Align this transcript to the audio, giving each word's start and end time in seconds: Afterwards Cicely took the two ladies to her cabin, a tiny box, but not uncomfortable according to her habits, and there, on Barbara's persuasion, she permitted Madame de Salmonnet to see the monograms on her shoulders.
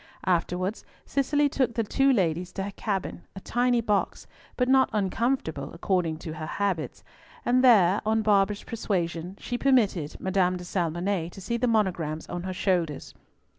Afterwards 0.25 0.83
Cicely 1.05 1.47
took 1.47 1.75
the 1.75 1.83
two 1.83 2.11
ladies 2.11 2.51
to 2.53 2.63
her 2.63 2.71
cabin, 2.71 3.21
a 3.35 3.39
tiny 3.39 3.81
box, 3.81 4.25
but 4.57 4.67
not 4.67 4.89
uncomfortable 4.93 5.71
according 5.75 6.17
to 6.25 6.33
her 6.33 6.47
habits, 6.47 7.03
and 7.45 7.63
there, 7.63 8.01
on 8.03 8.23
Barbara's 8.23 8.63
persuasion, 8.63 9.35
she 9.39 9.59
permitted 9.59 10.19
Madame 10.19 10.57
de 10.57 10.63
Salmonnet 10.63 11.31
to 11.33 11.39
see 11.39 11.55
the 11.57 11.67
monograms 11.67 12.27
on 12.29 12.41
her 12.41 12.51
shoulders. 12.53 13.13